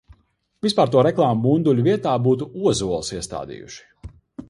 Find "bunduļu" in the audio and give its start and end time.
1.45-1.87